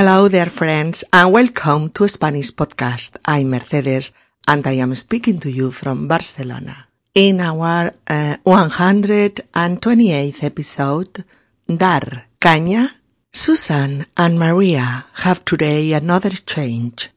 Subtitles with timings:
[0.00, 3.18] Hello there, friends, and welcome to Spanish Podcast.
[3.26, 4.12] I'm Mercedes,
[4.48, 6.86] and I am speaking to you from Barcelona.
[7.14, 11.22] In our uh, 128th episode,
[11.66, 12.88] Dar Caña,
[13.30, 17.10] Susan and Maria have today another change.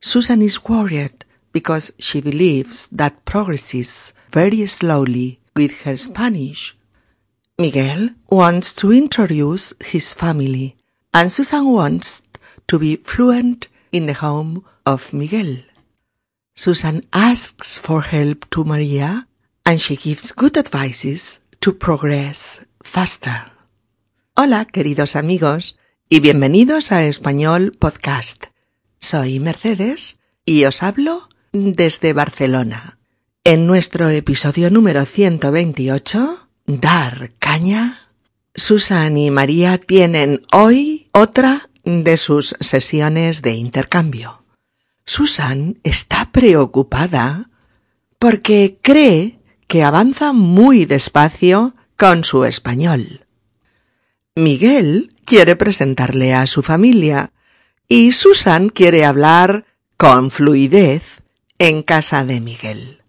[0.00, 6.74] Susan is worried because she believes that progresses very slowly with her Spanish.
[7.58, 10.76] Miguel wants to introduce his family
[11.12, 12.22] and Susan wants
[12.66, 15.64] to be fluent in the home of Miguel.
[16.54, 19.26] Susan asks for help to Maria
[19.64, 23.52] and she gives good advices to progress faster.
[24.36, 25.76] Hola, queridos amigos,
[26.08, 28.46] y bienvenidos a Español Podcast.
[28.98, 32.98] Soy Mercedes y os hablo desde Barcelona.
[33.44, 38.08] En nuestro episodio número 128, Dar Caña,
[38.54, 44.44] Susan y María tienen hoy otra de sus sesiones de intercambio.
[45.04, 47.50] Susan está preocupada
[48.18, 53.26] porque cree que avanza muy despacio con su español.
[54.34, 57.32] Miguel quiere presentarle a su familia
[57.88, 61.22] y Susan quiere hablar con fluidez
[61.58, 63.02] en casa de Miguel.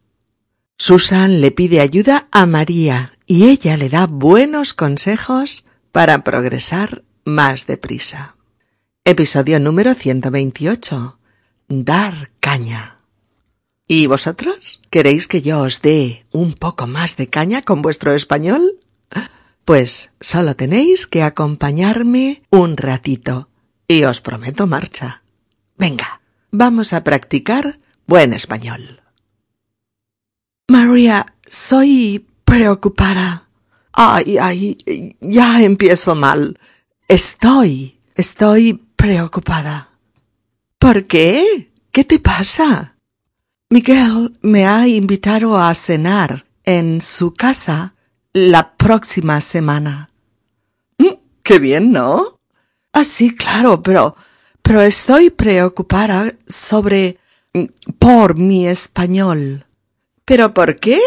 [0.77, 7.67] Susan le pide ayuda a María y ella le da buenos consejos para progresar más
[7.67, 8.35] deprisa.
[9.05, 11.19] Episodio número 128.
[11.67, 12.99] Dar caña.
[13.87, 14.81] ¿Y vosotros?
[14.89, 18.79] ¿Queréis que yo os dé un poco más de caña con vuestro español?
[19.65, 23.49] Pues solo tenéis que acompañarme un ratito
[23.87, 25.23] y os prometo marcha.
[25.77, 29.01] Venga, vamos a practicar buen español.
[30.67, 33.47] María, soy preocupada.
[33.93, 36.57] Ay, ay, ya empiezo mal.
[37.07, 39.89] Estoy, estoy preocupada.
[40.79, 41.71] ¿Por qué?
[41.91, 42.95] ¿Qué te pasa?
[43.69, 47.93] Miguel me ha invitado a cenar en su casa
[48.31, 50.09] la próxima semana.
[50.97, 52.39] Mm, qué bien, ¿no?
[52.93, 54.15] Ah, sí, claro, pero,
[54.61, 57.19] pero estoy preocupada sobre,
[57.53, 57.65] mm,
[57.99, 59.65] por mi español.
[60.23, 60.99] ¿Pero por qué?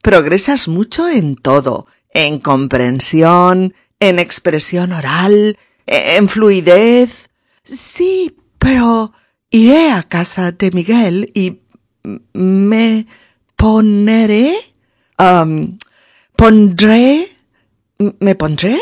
[0.00, 7.28] Progresas mucho en todo, en comprensión, en expresión oral, en fluidez.
[7.62, 9.12] Sí, pero
[9.50, 11.60] iré a casa de Miguel y
[12.32, 13.06] me
[13.56, 14.54] poneré,
[15.18, 15.78] um,
[16.36, 17.28] pondré,
[18.20, 18.78] me pondré,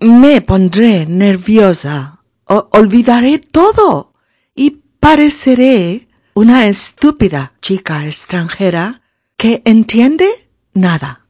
[0.00, 4.12] me pondré nerviosa, olvidaré todo
[4.54, 9.02] y pareceré una estúpida chica extranjera
[9.36, 10.28] que entiende
[10.72, 11.26] nada.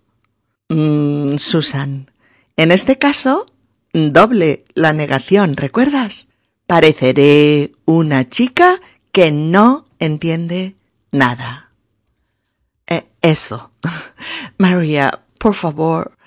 [0.69, 2.11] Mm, Susan,
[2.59, 3.47] en este caso,
[3.93, 6.27] doble la negación, ¿recuerdas?
[6.67, 8.81] Pareceré una chica
[9.13, 10.75] que no entiende
[11.13, 11.71] nada.
[12.89, 13.71] Eh, eso.
[14.59, 16.19] María, por favor,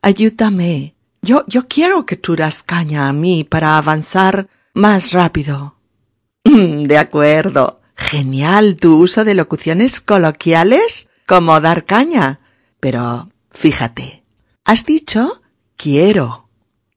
[0.00, 0.94] ayúdame.
[1.20, 5.76] Yo, yo quiero que tú das caña a mí para avanzar más rápido.
[6.44, 7.82] De acuerdo.
[7.94, 12.40] Genial tu uso de locuciones coloquiales como dar caña.
[12.80, 14.24] Pero fíjate,
[14.64, 15.42] has dicho
[15.76, 16.48] quiero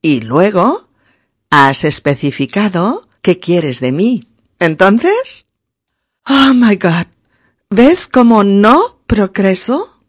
[0.02, 0.90] y luego
[1.50, 4.28] has especificado qué quieres de mí.
[4.60, 5.48] Entonces,
[6.28, 7.08] oh my God,
[7.70, 10.02] ¿ves cómo no progreso?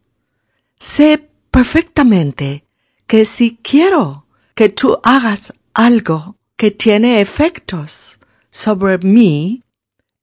[0.79, 2.65] Sé perfectamente
[3.07, 8.19] que si quiero que tú hagas algo que tiene efectos
[8.51, 9.63] sobre mí,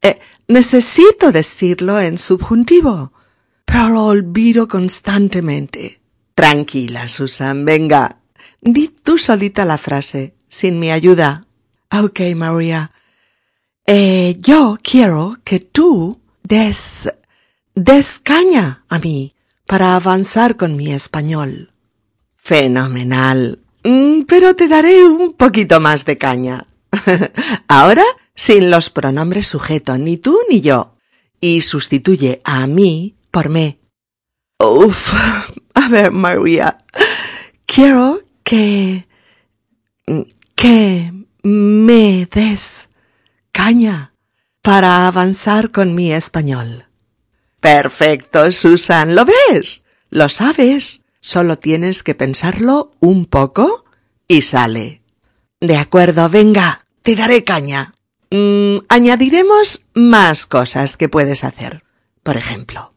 [0.02, 3.14] eh, necesito decirlo en subjuntivo,
[3.66, 6.00] pero lo olvido constantemente.
[6.36, 8.20] Tranquila, Susan, venga.
[8.68, 11.46] Di tú solita la frase, sin mi ayuda.
[11.92, 12.92] Ok, María.
[13.86, 17.14] Eh, yo quiero que tú des,
[17.76, 19.36] des caña a mí
[19.68, 21.74] para avanzar con mi español.
[22.38, 23.60] Fenomenal.
[23.84, 26.66] Mm, pero te daré un poquito más de caña.
[27.68, 28.04] Ahora
[28.34, 30.96] sin los pronombres sujeto, ni tú ni yo.
[31.40, 33.78] Y sustituye a mí por me.
[34.58, 35.14] Uf,
[35.76, 36.80] a ver, María.
[37.68, 39.06] Quiero que...
[40.56, 41.12] que
[41.44, 42.88] me des
[43.52, 44.14] caña
[44.62, 46.86] para avanzar con mi español.
[47.60, 49.84] Perfecto, Susan, ¿lo ves?
[50.10, 51.04] ¿Lo sabes?
[51.20, 53.86] Solo tienes que pensarlo un poco
[54.28, 55.02] y sale.
[55.60, 57.96] De acuerdo, venga, te daré caña.
[58.32, 61.84] Mm, añadiremos más cosas que puedes hacer.
[62.24, 62.94] Por ejemplo,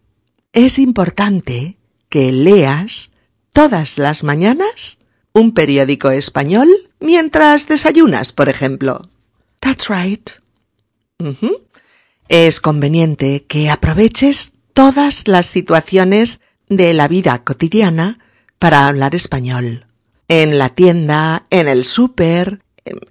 [0.53, 1.79] es importante
[2.09, 3.11] que leas
[3.53, 4.98] todas las mañanas
[5.33, 6.69] un periódico español
[7.01, 9.11] mientras desayunas, por ejemplo.
[9.61, 10.31] That's right.
[12.29, 18.19] Es conveniente que aproveches todas las situaciones de la vida cotidiana
[18.59, 19.87] para hablar español.
[20.29, 22.63] En la tienda, en el súper,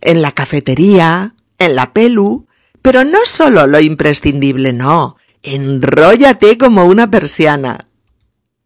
[0.02, 2.48] en la cafetería, en la pelu,
[2.82, 5.18] pero no solo lo imprescindible, no.
[5.44, 7.88] Enróllate como una persiana.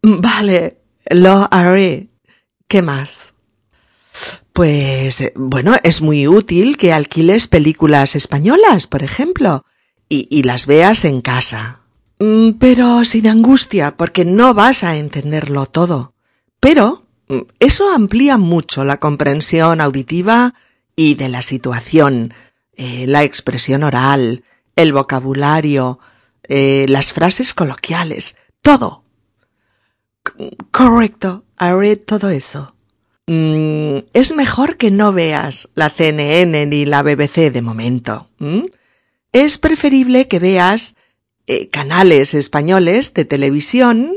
[0.02, 0.78] Vale,
[1.10, 2.08] lo haré.
[2.68, 3.34] ¿Qué más?
[4.52, 9.64] Pues bueno, es muy útil que alquiles películas españolas, por ejemplo,
[10.08, 11.80] y, y, las veas en casa.
[12.18, 16.14] Mm, pero sin angustia, porque no vas a entenderlo todo.
[16.60, 20.54] Pero mm, eso amplía mucho la comprensión auditiva
[20.94, 22.34] y de la situación,
[22.74, 24.44] eh, la expresión oral,
[24.76, 25.98] el vocabulario,
[26.48, 29.04] eh, las frases coloquiales, todo.
[30.70, 32.74] Correcto, haré todo eso.
[33.26, 38.28] Mm, es mejor que no veas la CNN ni la BBC de momento.
[39.32, 40.96] Es preferible que veas
[41.46, 44.12] eh, canales españoles de televisión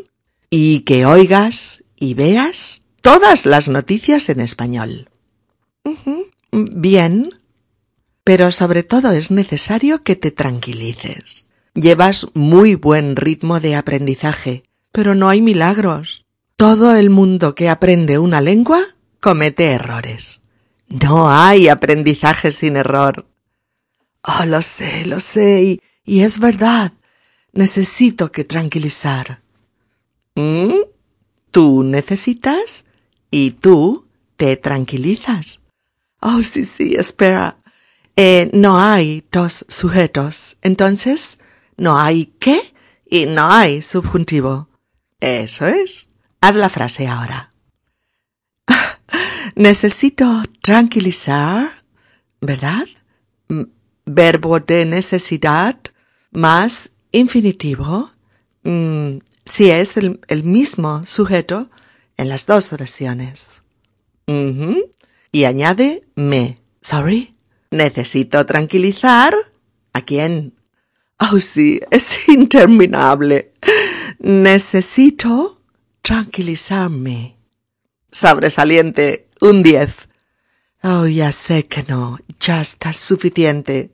[0.49, 5.09] y que oigas y veas todas las noticias en español.
[6.51, 7.29] Bien.
[8.23, 11.47] Pero sobre todo es necesario que te tranquilices.
[11.75, 16.25] Llevas muy buen ritmo de aprendizaje, pero no hay milagros.
[16.55, 18.94] Todo el mundo que aprende una lengua
[19.25, 20.43] comete errores.
[20.87, 23.25] No hay aprendizaje sin error.
[24.21, 26.93] Oh, lo sé, lo sé, y, y es verdad.
[27.51, 29.41] Necesito que tranquilizar.
[30.35, 30.75] ¿Mm?
[31.49, 32.85] Tú necesitas
[33.31, 34.07] y tú
[34.37, 35.59] te tranquilizas.
[36.21, 37.57] Oh, sí, sí, espera.
[38.15, 40.57] Eh, no hay dos sujetos.
[40.61, 41.39] Entonces,
[41.77, 42.61] no hay qué
[43.09, 44.69] y no hay subjuntivo.
[45.19, 46.09] Eso es.
[46.41, 47.54] Haz la frase ahora.
[49.55, 51.83] Necesito tranquilizar,
[52.41, 52.85] ¿verdad?
[54.05, 55.77] Verbo de necesidad
[56.31, 58.11] más infinitivo.
[58.63, 61.69] Mm, si es el, el, mismo sujeto
[62.17, 63.61] en las dos oraciones.
[65.31, 66.59] Y añade me.
[66.81, 67.35] Sorry.
[67.71, 69.33] Necesito tranquilizar.
[69.93, 70.53] ¿A quién?
[71.19, 73.51] Oh, sí, es interminable.
[74.19, 75.61] Necesito
[76.01, 77.34] tranquilizarme.
[78.15, 80.07] Sobresaliente, un diez.
[80.81, 83.91] Oh, ya sé que no, ya está suficiente.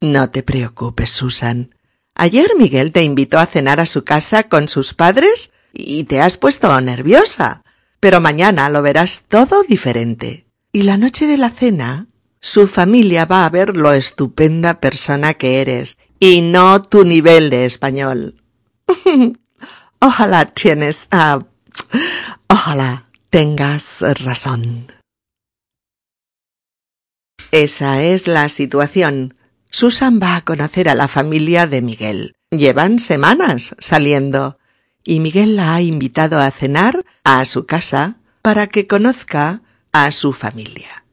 [0.00, 1.72] No te preocupes, Susan.
[2.16, 6.36] Ayer Miguel te invitó a cenar a su casa con sus padres y te has
[6.36, 7.62] puesto nerviosa.
[8.00, 10.48] Pero mañana lo verás todo diferente.
[10.72, 12.08] Y la noche de la cena,
[12.40, 17.66] su familia va a ver lo estupenda persona que eres y no tu nivel de
[17.66, 18.34] español.
[20.00, 21.44] ojalá tienes, uh,
[22.48, 24.92] ojalá tengas razón.
[27.52, 29.36] Esa es la situación.
[29.70, 32.34] Susan va a conocer a la familia de Miguel.
[32.50, 34.58] Llevan semanas saliendo
[35.04, 39.62] y Miguel la ha invitado a cenar a su casa para que conozca
[39.92, 41.04] a su familia.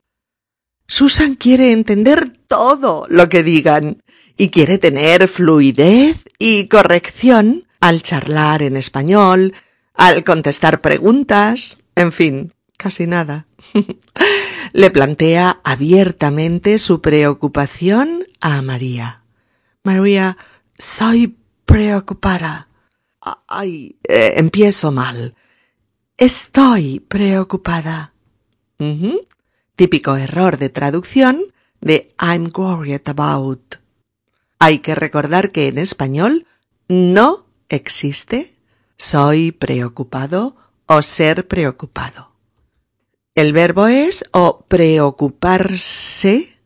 [0.87, 4.01] Susan quiere entender todo lo que digan
[4.37, 9.53] y quiere tener fluidez y corrección al charlar en español,
[9.93, 13.47] al contestar preguntas, en fin, casi nada.
[14.73, 19.23] Le plantea abiertamente su preocupación a María.
[19.83, 20.37] María,
[20.77, 22.69] soy preocupada.
[23.47, 25.35] Ay, eh, empiezo mal.
[26.17, 28.13] Estoy preocupada.
[29.75, 31.41] Típico error de traducción
[31.81, 33.75] de I'm worried about.
[34.59, 36.45] Hay que recordar que en español
[36.87, 38.57] no existe
[38.97, 40.55] soy preocupado
[40.87, 42.31] o ser preocupado.
[43.35, 46.59] El verbo es o preocuparse,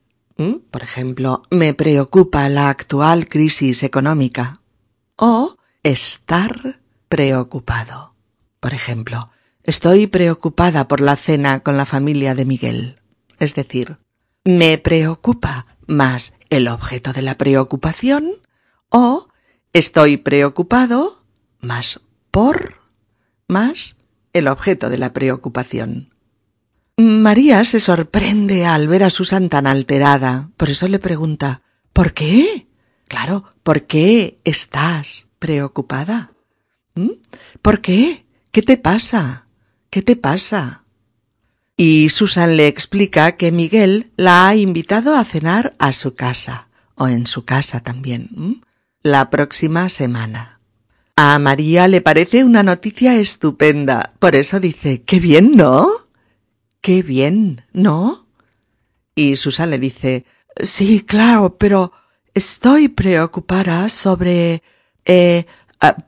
[0.71, 4.61] por ejemplo, me preocupa la actual crisis económica,
[5.17, 8.15] o estar preocupado.
[8.59, 9.29] Por ejemplo,
[9.63, 13.01] estoy preocupada por la cena con la familia de Miguel.
[13.39, 13.97] Es decir,
[14.45, 18.31] me preocupa más el objeto de la preocupación
[18.89, 19.27] o
[19.73, 21.23] estoy preocupado
[21.59, 22.01] más
[22.31, 22.75] por
[23.47, 23.97] más
[24.33, 26.13] el objeto de la preocupación.
[26.97, 31.61] María se sorprende al ver a Susan tan alterada, por eso le pregunta
[31.93, 32.67] ¿Por qué?
[33.07, 36.31] Claro, ¿por qué estás preocupada?
[36.95, 37.11] ¿Mm?
[37.61, 38.25] ¿Por qué?
[38.51, 39.47] ¿Qué te pasa?
[39.89, 40.85] ¿Qué te pasa?
[41.75, 47.07] Y Susan le explica que Miguel la ha invitado a cenar a su casa, o
[47.07, 48.61] en su casa también,
[49.01, 50.60] la próxima semana.
[51.23, 55.87] A María le parece una noticia estupenda, por eso dice, qué bien, ¿no?
[56.81, 58.25] Qué bien, ¿no?
[59.13, 60.25] Y Susan le dice
[60.59, 61.93] Sí, claro, pero
[62.33, 64.63] estoy preocupada sobre
[65.05, 65.45] eh,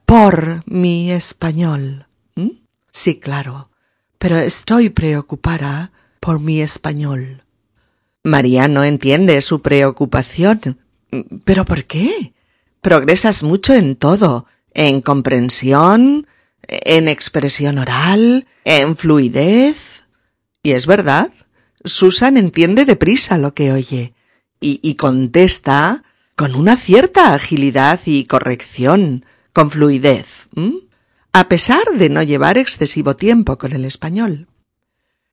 [0.08, 2.08] por mi español.
[2.34, 2.50] ¿Mm?
[2.92, 3.70] Sí, claro,
[4.18, 5.92] pero estoy preocupada
[6.22, 7.44] por mi español.
[8.24, 10.80] María no entiende su preocupación.
[11.46, 12.34] ¿Pero por qué?
[12.82, 16.28] Progresas mucho en todo, en comprensión,
[16.68, 20.04] en expresión oral, en fluidez.
[20.62, 21.32] Y es verdad,
[21.84, 24.14] Susan entiende deprisa lo que oye
[24.60, 26.04] y, contesta
[26.36, 30.48] con una cierta agilidad y corrección, con fluidez,
[31.34, 34.48] a pesar de no llevar excesivo tiempo con el español.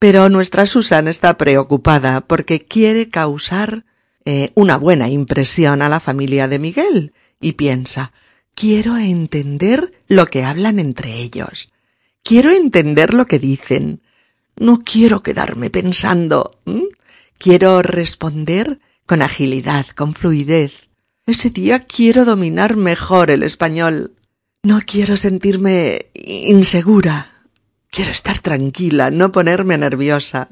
[0.00, 3.84] Pero nuestra Susan está preocupada porque quiere causar
[4.24, 8.12] eh, una buena impresión a la familia de Miguel y piensa
[8.54, 11.72] quiero entender lo que hablan entre ellos.
[12.22, 14.02] Quiero entender lo que dicen.
[14.56, 16.58] No quiero quedarme pensando.
[17.38, 20.72] Quiero responder con agilidad, con fluidez.
[21.26, 24.14] Ese día quiero dominar mejor el español.
[24.62, 27.46] No quiero sentirme insegura.
[27.90, 30.48] Quiero estar tranquila, no ponerme nerviosa.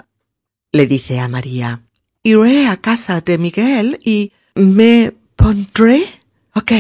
[0.73, 1.83] Le dice a María.
[2.23, 6.05] Iré a casa de Miguel y me pondré.
[6.55, 6.73] Ok,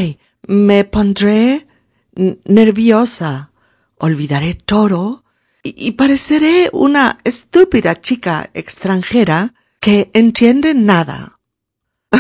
[0.48, 1.66] me pondré
[2.44, 3.52] nerviosa,
[3.98, 5.22] olvidaré todo
[5.62, 11.38] y, pareceré una estúpida chica extranjera que entiende nada.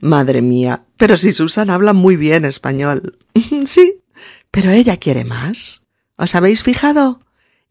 [0.00, 3.18] Madre mía, pero si Susan habla muy bien español.
[3.66, 4.00] sí,
[4.50, 5.82] pero ella quiere más.
[6.16, 7.20] ¿Os habéis fijado?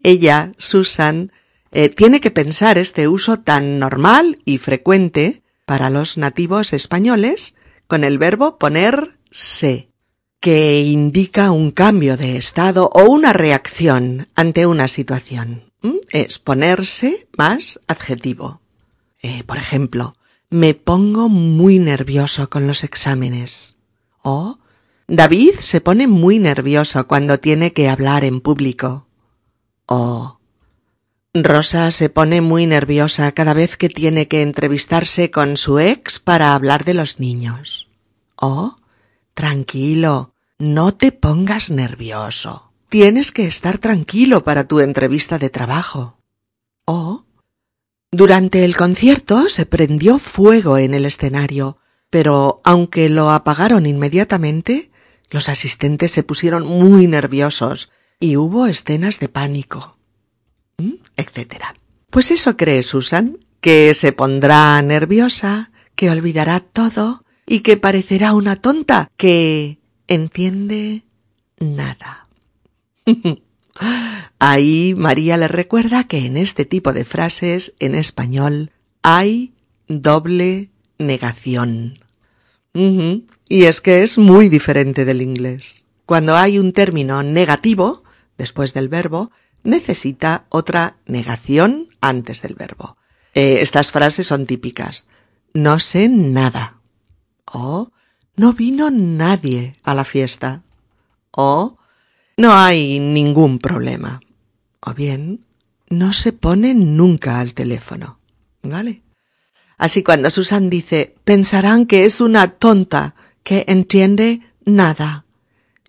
[0.03, 1.31] Ella, Susan,
[1.71, 7.55] eh, tiene que pensar este uso tan normal y frecuente para los nativos españoles
[7.87, 9.89] con el verbo poner se,
[10.39, 15.73] que indica un cambio de estado o una reacción ante una situación.
[15.81, 15.97] ¿Mm?
[16.11, 18.61] Es ponerse más adjetivo.
[19.21, 20.15] Eh, por ejemplo,
[20.49, 23.75] me pongo muy nervioso con los exámenes.
[24.21, 24.59] O
[25.09, 29.07] David se pone muy nervioso cuando tiene que hablar en público.
[29.85, 30.39] O
[31.33, 36.55] Rosa se pone muy nerviosa cada vez que tiene que entrevistarse con su ex para
[36.55, 37.89] hablar de los niños.
[38.37, 38.77] O
[39.35, 42.71] Tranquilo, no te pongas nervioso.
[42.87, 46.17] Tienes que estar tranquilo para tu entrevista de trabajo.
[46.85, 47.25] Oh.
[48.11, 51.75] Durante el concierto se prendió fuego en el escenario,
[52.09, 54.89] pero aunque lo apagaron inmediatamente,
[55.29, 59.97] los asistentes se pusieron muy nerviosos y hubo escenas de pánico.
[61.17, 61.75] Etcétera.
[62.09, 68.55] Pues eso cree Susan, que se pondrá nerviosa, que olvidará todo y que parecerá una
[68.55, 71.03] tonta que entiende
[71.59, 72.27] nada.
[74.39, 78.71] Ahí María le recuerda que en este tipo de frases en español
[79.01, 79.53] hay
[79.87, 81.99] doble negación.
[83.47, 85.85] Y es que es muy diferente del inglés.
[86.05, 88.03] Cuando hay un término negativo,
[88.37, 89.31] después del verbo,
[89.63, 92.97] necesita otra negación antes del verbo.
[93.33, 95.05] Eh, estas frases son típicas.
[95.53, 96.79] No sé nada.
[97.51, 97.91] O
[98.35, 100.63] no vino nadie a la fiesta.
[101.31, 101.77] O
[102.37, 104.21] no hay ningún problema.
[104.81, 105.45] O bien
[105.89, 108.19] no se pone nunca al teléfono.
[108.63, 109.03] ¿Vale?
[109.77, 115.25] Así cuando Susan dice pensarán que es una tonta que entiende nada.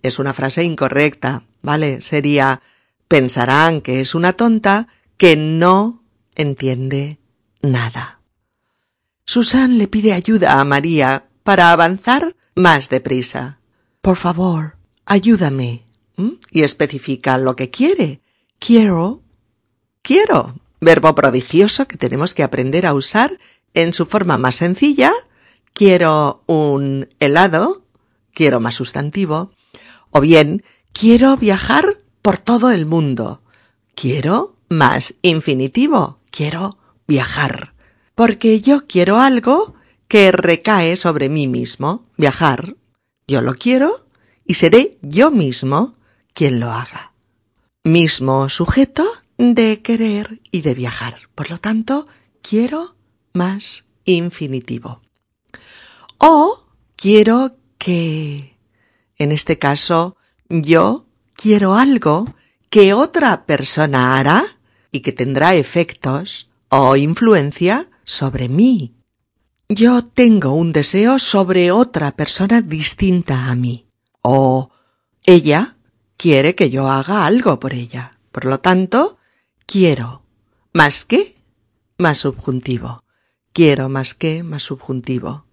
[0.03, 2.01] Es una frase incorrecta, ¿vale?
[2.03, 2.61] Sería
[3.09, 6.03] pensarán que es una tonta que no
[6.35, 7.19] entiende
[7.63, 8.21] nada.
[9.25, 13.61] Susan le pide ayuda a María para avanzar más deprisa.
[14.03, 14.77] Por favor,
[15.07, 15.87] ayúdame.
[16.51, 18.21] Y especifica lo que quiere.
[18.59, 19.23] Quiero.
[20.03, 20.57] Quiero.
[20.81, 23.39] Verbo prodigioso que tenemos que aprender a usar
[23.75, 25.13] en su forma más sencilla.
[25.73, 27.85] Quiero un helado.
[28.35, 29.53] Quiero más sustantivo.
[30.11, 33.41] O bien, quiero viajar por todo el mundo.
[33.95, 36.19] Quiero más infinitivo.
[36.33, 37.75] Quiero viajar.
[38.17, 39.76] Porque yo quiero algo
[40.09, 42.77] que recae sobre mí mismo, viajar.
[43.27, 44.07] Yo lo quiero
[44.45, 45.97] y seré yo mismo
[46.33, 47.13] quien lo haga.
[47.83, 49.05] Mismo sujeto
[49.39, 51.29] de querer y de viajar.
[51.35, 52.07] Por lo tanto,
[52.43, 52.97] quiero
[53.33, 55.03] más infinitivo.
[56.19, 56.65] O
[56.97, 58.59] quiero que,
[59.19, 60.17] en este caso,
[60.49, 62.35] yo quiero algo
[62.71, 64.59] que otra persona hará
[64.91, 68.96] y que tendrá efectos o influencia sobre mí
[69.69, 73.87] yo tengo un deseo sobre otra persona distinta a mí.
[74.23, 74.71] O
[75.25, 75.77] ella
[76.17, 78.19] quiere que yo haga algo por ella.
[78.33, 79.19] Por lo tanto,
[79.67, 80.23] quiero
[80.73, 81.37] Más que
[81.99, 83.03] más subjuntivo.
[83.53, 85.47] Quiero más que más subjuntivo.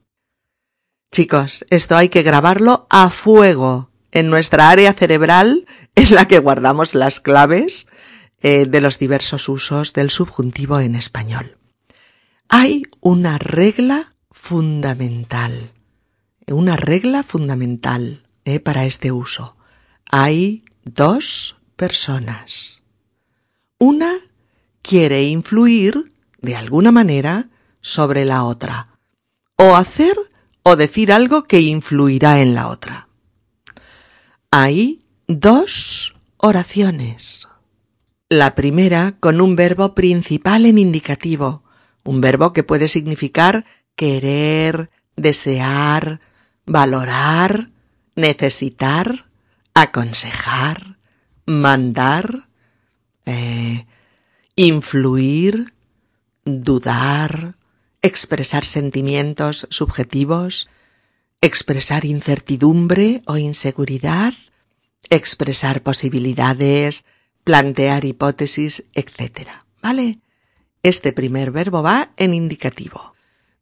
[1.12, 5.66] Chicos, esto hay que grabarlo a fuego en nuestra área cerebral
[5.96, 7.88] en la que guardamos las claves
[8.42, 11.58] eh, de los diversos usos del subjuntivo en español.
[12.50, 15.74] Hay una regla fundamental,
[16.48, 19.58] una regla fundamental eh, para este uso.
[20.10, 22.80] Hay dos personas.
[23.78, 24.14] Una
[24.82, 27.50] quiere influir, de alguna manera,
[27.82, 28.98] sobre la otra,
[29.58, 30.16] o hacer
[30.64, 33.10] o decir algo que influirá en la otra.
[34.50, 37.50] Hay dos oraciones.
[38.30, 41.63] La primera con un verbo principal en indicativo,
[42.04, 46.20] un verbo que puede significar querer, desear,
[46.66, 47.70] valorar,
[48.16, 49.26] necesitar,
[49.74, 50.98] aconsejar,
[51.46, 52.48] mandar,
[53.26, 53.86] eh,
[54.56, 55.74] influir,
[56.46, 57.56] dudar,
[58.02, 60.68] expresar sentimientos subjetivos,
[61.42, 64.34] expresar incertidumbre o inseguridad,
[65.10, 67.06] expresar posibilidades,
[67.44, 69.50] plantear hipótesis, etc.
[69.82, 70.20] ¿Vale?
[70.84, 73.16] Este primer verbo va en indicativo.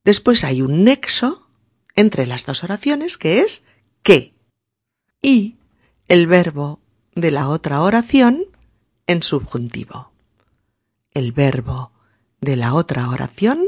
[0.03, 1.47] Después hay un nexo
[1.95, 3.63] entre las dos oraciones que es
[4.01, 4.33] que
[5.21, 5.57] y
[6.07, 6.79] el verbo
[7.15, 8.45] de la otra oración
[9.05, 10.11] en subjuntivo.
[11.13, 11.91] El verbo
[12.39, 13.65] de la otra oración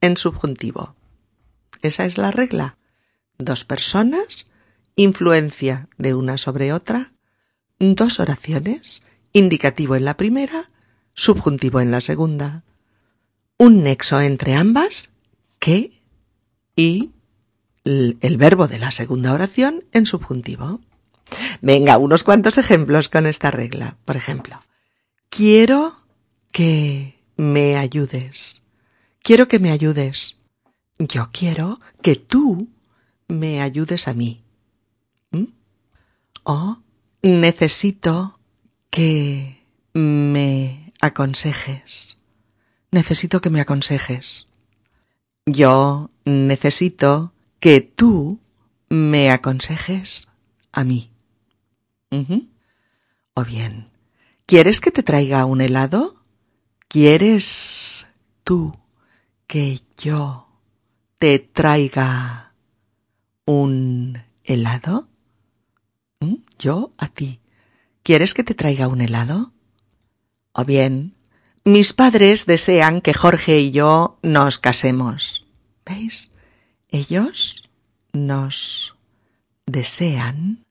[0.00, 0.94] en subjuntivo.
[1.82, 2.78] Esa es la regla.
[3.36, 4.48] Dos personas,
[4.96, 7.12] influencia de una sobre otra,
[7.78, 9.02] dos oraciones,
[9.32, 10.70] indicativo en la primera,
[11.14, 12.64] subjuntivo en la segunda.
[13.58, 15.10] Un nexo entre ambas,
[15.58, 16.00] que,
[16.76, 17.10] y
[17.84, 20.80] el verbo de la segunda oración en subjuntivo.
[21.60, 23.96] Venga, unos cuantos ejemplos con esta regla.
[24.04, 24.62] Por ejemplo,
[25.30, 25.94] quiero
[26.52, 28.62] que me ayudes.
[29.22, 30.36] Quiero que me ayudes.
[30.98, 32.68] Yo quiero que tú
[33.28, 34.42] me ayudes a mí.
[35.30, 35.44] ¿Mm?
[36.44, 36.78] O
[37.22, 38.38] necesito
[38.90, 39.62] que
[39.94, 42.17] me aconsejes.
[42.90, 44.46] Necesito que me aconsejes.
[45.46, 48.40] Yo necesito que tú
[48.88, 50.28] me aconsejes
[50.72, 51.10] a mí.
[53.34, 53.90] O bien,
[54.46, 56.16] ¿quieres que te traiga un helado?
[56.88, 58.06] ¿Quieres
[58.44, 58.78] tú
[59.46, 60.48] que yo
[61.18, 62.54] te traiga
[63.44, 65.08] un helado?
[66.20, 66.36] ¿Mm?
[66.58, 67.40] Yo a ti.
[68.02, 69.52] ¿Quieres que te traiga un helado?
[70.52, 71.14] O bien,
[71.68, 75.46] mis padres desean que Jorge y yo nos casemos.
[75.84, 76.30] ¿Veis?
[76.88, 77.68] Ellos
[78.14, 78.96] nos
[79.66, 80.64] desean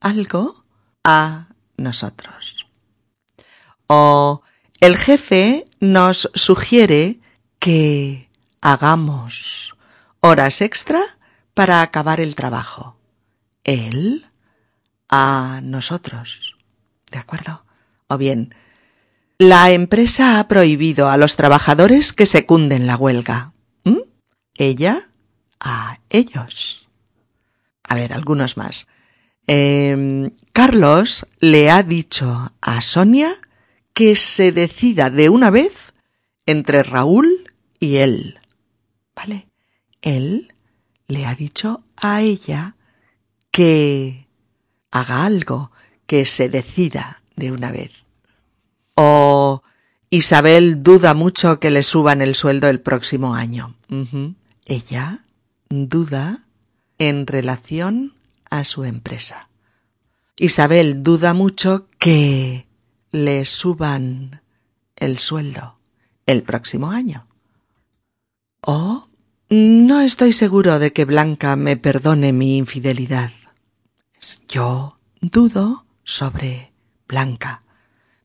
[0.00, 0.64] algo
[1.04, 2.66] a nosotros.
[3.86, 4.42] O
[4.80, 7.20] el jefe nos sugiere
[7.60, 8.28] que
[8.60, 9.76] hagamos
[10.18, 11.00] horas extra
[11.54, 12.96] para acabar el trabajo.
[13.62, 14.26] Él
[15.08, 16.56] a nosotros.
[17.12, 17.64] ¿De acuerdo?
[18.08, 18.52] O bien,
[19.40, 23.54] la empresa ha prohibido a los trabajadores que secunden la huelga.
[23.84, 24.00] ¿Mm?
[24.58, 25.08] Ella
[25.58, 26.90] a ellos.
[27.82, 28.86] A ver, algunos más.
[29.46, 33.34] Eh, Carlos le ha dicho a Sonia
[33.94, 35.94] que se decida de una vez
[36.44, 38.40] entre Raúl y él.
[39.16, 39.48] ¿Vale?
[40.02, 40.52] Él
[41.08, 42.76] le ha dicho a ella
[43.50, 44.28] que
[44.90, 45.72] haga algo,
[46.06, 47.92] que se decida de una vez.
[49.02, 49.62] O
[50.10, 53.74] Isabel duda mucho que le suban el sueldo el próximo año.
[54.66, 55.24] Ella
[55.70, 56.44] duda
[56.98, 58.12] en relación
[58.50, 59.48] a su empresa.
[60.36, 62.66] Isabel duda mucho que
[63.10, 64.42] le suban
[64.96, 65.76] el sueldo
[66.26, 67.26] el próximo año.
[68.60, 69.08] O
[69.48, 73.32] no estoy seguro de que Blanca me perdone mi infidelidad.
[74.46, 76.74] Yo dudo sobre
[77.08, 77.62] Blanca.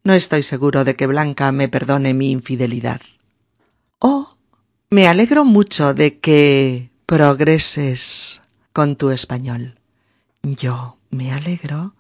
[0.06, 3.02] No estoy seguro de que Blanca me perdone mi infidelidad.
[3.98, 4.38] O
[4.92, 9.80] me alegro mucho de que progreses con tu español.
[10.44, 11.96] Yo me alegro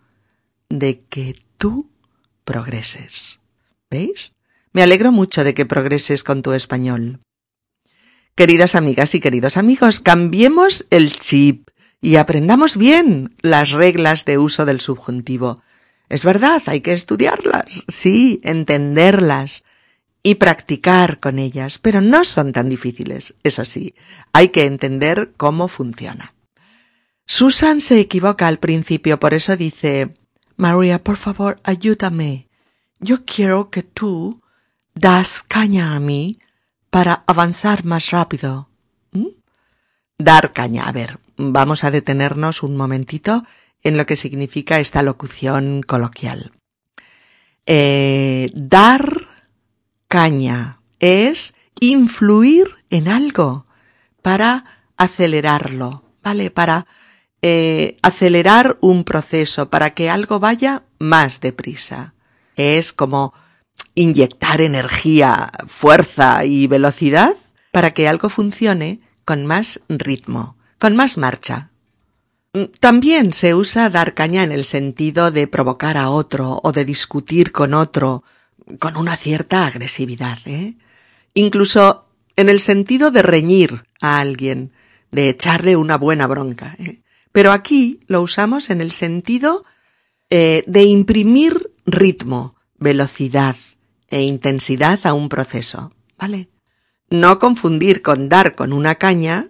[0.69, 1.89] de que tú
[2.43, 3.39] progreses.
[3.89, 4.35] ¿Veis?
[4.71, 7.21] Me alegro mucho de que progreses con tu español.
[8.35, 11.69] Queridas amigas y queridos amigos, cambiemos el chip
[12.01, 15.63] y aprendamos bien las reglas de uso del subjuntivo.
[16.09, 19.63] Es verdad, hay que estudiarlas, sí, entenderlas
[20.21, 23.95] y practicar con ellas, pero no son tan difíciles, eso sí,
[24.33, 26.33] hay que entender cómo funciona.
[27.25, 30.13] Susan se equivoca al principio, por eso dice
[30.57, 32.47] María, por favor, ayúdame.
[32.99, 34.41] Yo quiero que tú
[34.93, 36.39] das caña a mí
[36.89, 38.69] para avanzar más rápido.
[39.11, 39.27] ¿Mm?
[40.17, 40.85] Dar caña.
[40.85, 43.43] A ver, vamos a detenernos un momentito
[43.85, 46.51] en lo que significa esta locución coloquial.
[47.67, 49.21] Eh, dar
[50.07, 53.67] caña es influir en algo
[54.21, 54.65] para
[54.97, 56.49] acelerarlo, ¿vale?
[56.49, 56.87] Para
[57.43, 62.15] eh, acelerar un proceso, para que algo vaya más deprisa.
[62.55, 63.33] Es como
[63.93, 67.35] inyectar energía, fuerza y velocidad
[67.71, 71.69] para que algo funcione con más ritmo, con más marcha.
[72.55, 76.85] Mm, también se usa dar caña en el sentido de provocar a otro o de
[76.85, 78.23] discutir con otro
[78.79, 80.75] con una cierta agresividad, ¿eh?
[81.33, 84.71] Incluso en el sentido de reñir a alguien,
[85.11, 86.75] de echarle una buena bronca.
[86.79, 87.01] ¿eh?
[87.31, 89.65] Pero aquí lo usamos en el sentido
[90.29, 93.57] eh, de imprimir ritmo, velocidad
[94.09, 96.49] e intensidad a un proceso, ¿vale?
[97.09, 99.49] No confundir con dar con una caña,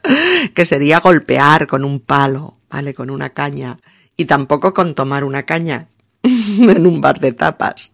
[0.54, 2.94] que sería golpear con un palo, ¿vale?
[2.94, 3.78] Con una caña.
[4.16, 5.88] Y tampoco con tomar una caña
[6.22, 7.92] en un bar de tapas.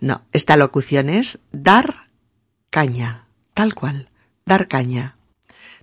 [0.00, 2.08] No, esta locución es dar
[2.70, 4.10] caña, tal cual,
[4.44, 5.16] dar caña.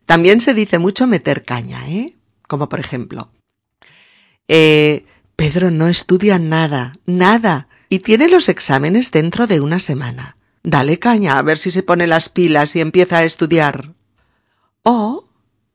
[0.06, 2.16] También se dice mucho meter caña, ¿eh?
[2.48, 3.32] Como por ejemplo,
[4.48, 5.06] eh,
[5.36, 10.38] Pedro no estudia nada, nada, y tiene los exámenes dentro de una semana.
[10.64, 13.94] Dale caña a ver si se pone las pilas y empieza a estudiar.
[14.84, 15.26] Oh,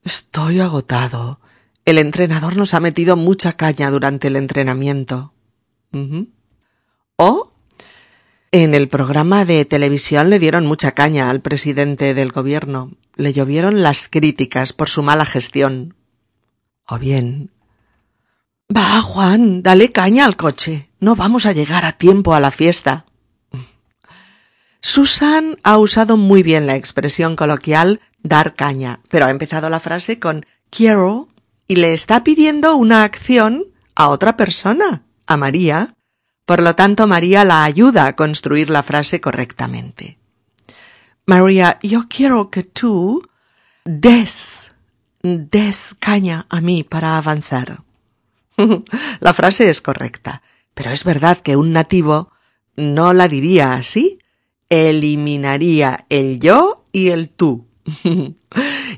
[0.05, 1.41] estoy agotado.
[1.85, 5.33] El entrenador nos ha metido mucha caña durante el entrenamiento.
[7.17, 7.51] O
[8.53, 12.93] en el programa de televisión le dieron mucha caña al presidente del gobierno.
[13.15, 15.95] Le llovieron las críticas por su mala gestión.
[16.87, 17.51] O bien.
[18.75, 20.91] Va, Juan, dale caña al coche.
[21.01, 23.07] No vamos a llegar a tiempo a la fiesta.
[24.81, 30.19] Susan ha usado muy bien la expresión coloquial dar caña, pero ha empezado la frase
[30.19, 31.29] con quiero
[31.67, 35.95] y le está pidiendo una acción a otra persona, a María,
[36.49, 40.17] por lo tanto, María la ayuda a construir la frase correctamente.
[41.27, 43.23] María, yo quiero que tú
[43.85, 44.71] des,
[45.23, 47.83] des caña a mí para avanzar.
[49.21, 50.41] la frase es correcta,
[50.73, 52.33] pero es verdad que un nativo
[52.77, 54.19] no la diría así.
[54.71, 57.68] Eliminaría el yo y el tú.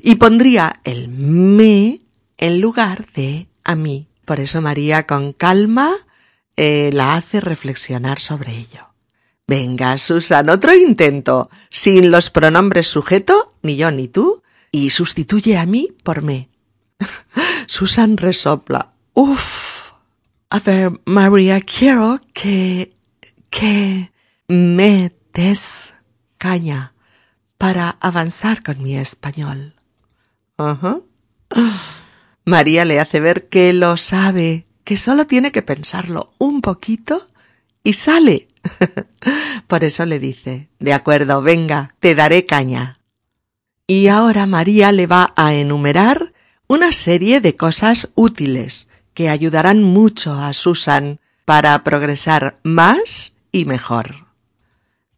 [0.02, 2.00] y pondría el me
[2.38, 4.08] en lugar de a mí.
[4.24, 5.92] Por eso María con calma
[6.56, 8.94] eh, la hace reflexionar sobre ello.
[9.46, 15.66] Venga, Susan, otro intento, sin los pronombres sujeto, ni yo ni tú, y sustituye a
[15.66, 16.48] mí por me.
[17.66, 18.90] Susan resopla.
[19.14, 19.90] Uf.
[20.50, 22.94] A ver, María, quiero que,
[23.50, 24.12] que
[24.46, 25.92] me des
[26.38, 26.94] caña
[27.60, 29.74] para avanzar con mi español.
[32.46, 37.28] María le hace ver que lo sabe que solo tiene que pensarlo un poquito
[37.84, 38.48] y sale.
[39.66, 42.98] Por eso le dice, de acuerdo, venga, te daré caña.
[43.86, 46.32] Y ahora María le va a enumerar
[46.66, 54.29] una serie de cosas útiles que ayudarán mucho a Susan para progresar más y mejor.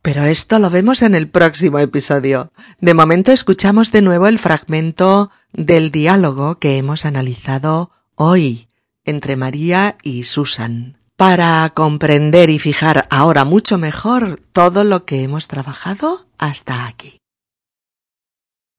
[0.02, 2.52] Pero esto lo vemos en el próximo episodio.
[2.80, 8.68] De momento escuchamos de nuevo el fragmento del diálogo que hemos analizado hoy
[9.04, 15.48] entre María y Susan, para comprender y fijar ahora mucho mejor todo lo que hemos
[15.48, 17.18] trabajado hasta aquí.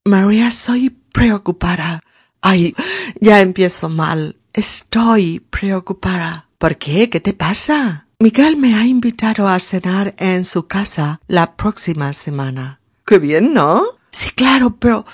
[0.05, 2.01] María, soy preocupada.
[2.41, 2.75] Ay,
[3.21, 4.35] ya empiezo mal.
[4.51, 6.49] Estoy preocupada.
[6.57, 7.09] ¿Por qué?
[7.09, 8.02] ¿Qué te pasa?
[8.19, 12.79] Miguel me ha invitado a cenar en su casa la próxima semana.
[13.05, 13.83] Qué bien, ¿no?
[14.11, 15.05] Sí, claro, pero,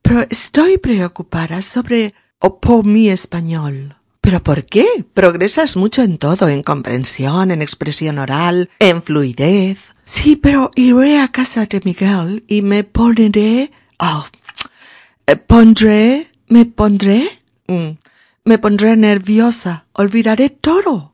[0.00, 3.96] pero estoy preocupada sobre o por mi español.
[4.20, 4.86] ¿Pero por qué?
[5.14, 9.78] Progresas mucho en todo, en comprensión, en expresión oral, en fluidez.
[10.04, 13.72] Sí, pero iré a casa de Miguel y me pondré...
[13.98, 14.24] Oh,
[15.26, 16.28] eh, pondré...
[16.46, 17.28] me pondré...
[17.66, 17.96] Mm,
[18.44, 21.11] me pondré nerviosa, olvidaré todo.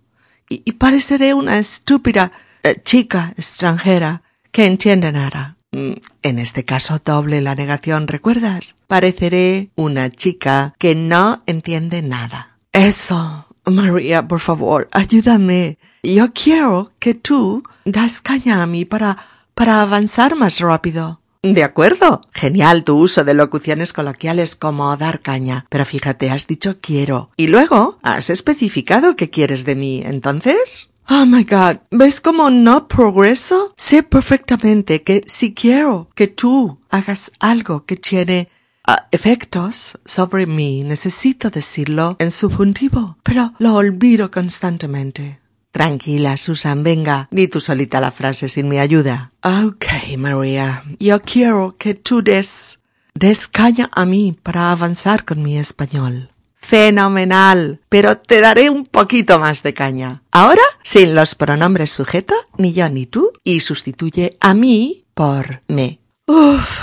[0.48, 2.32] Y, pareceré una estúpida
[2.62, 5.56] eh, chica extranjera que entiende nada.
[5.72, 8.74] Mm, en este caso doble la negación, ¿recuerdas?
[8.86, 12.58] Pareceré una chica que no entiende nada.
[12.72, 15.78] Eso, María, por favor, ayúdame.
[16.02, 19.18] Yo quiero que tú das caña a mí para,
[19.54, 21.20] para avanzar más rápido.
[21.42, 22.20] De acuerdo.
[22.32, 25.66] Genial tu uso de locuciones coloquiales como dar caña.
[25.68, 27.30] Pero fíjate, has dicho quiero.
[27.36, 30.02] Y luego has especificado qué quieres de mí.
[30.04, 33.72] Entonces, Oh my God, ¿ves cómo no progreso?
[33.78, 38.50] Sé perfectamente que si quiero que tú hagas algo que tiene
[38.86, 45.40] uh, efectos sobre mí, necesito decirlo en subjuntivo, pero lo olvido constantemente.
[45.70, 49.32] Tranquila, Susan, venga, di tú solita la frase sin mi ayuda.
[49.42, 52.78] Ok, María, yo quiero que tú des,
[53.14, 56.30] des caña a mí para avanzar con mi español.
[56.60, 60.22] Fenomenal, pero te daré un poquito más de caña.
[60.30, 66.00] Ahora, sin los pronombres sujeto, ni yo ni tú, y sustituye a mí por me.
[66.26, 66.82] Uf,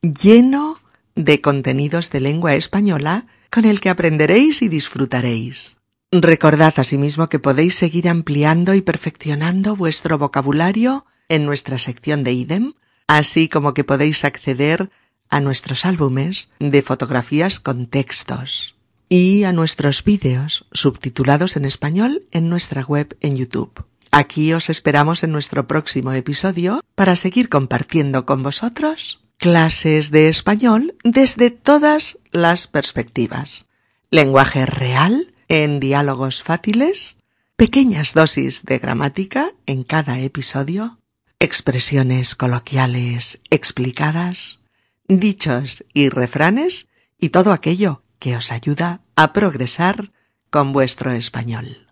[0.00, 0.80] lleno
[1.16, 5.78] de contenidos de lengua española con el que aprenderéis y disfrutaréis.
[6.12, 12.74] Recordad asimismo que podéis seguir ampliando y perfeccionando vuestro vocabulario en nuestra sección de IDEM
[13.06, 14.90] así como que podéis acceder
[15.28, 18.76] a nuestros álbumes de fotografías con textos
[19.08, 23.84] y a nuestros vídeos subtitulados en español en nuestra web en YouTube.
[24.10, 30.96] Aquí os esperamos en nuestro próximo episodio para seguir compartiendo con vosotros clases de español
[31.04, 33.66] desde todas las perspectivas.
[34.10, 37.18] Lenguaje real en diálogos fáciles,
[37.56, 40.98] pequeñas dosis de gramática en cada episodio,
[41.38, 44.60] expresiones coloquiales explicadas,
[45.08, 50.12] dichos y refranes y todo aquello que os ayuda a progresar
[50.50, 51.86] con vuestro español.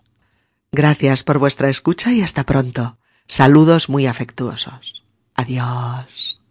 [0.72, 2.98] Gracias por vuestra escucha y hasta pronto.
[3.26, 5.04] Saludos muy afectuosos.
[5.34, 6.43] Adiós.